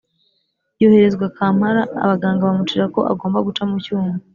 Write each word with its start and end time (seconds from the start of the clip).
yoherezwa 0.81 1.25
kampala 1.37 1.81
abaganga 2.03 2.47
bamubwira 2.47 2.85
ko 2.93 2.99
agomba 3.11 3.45
guca 3.47 3.63
mucyuma 3.69 4.13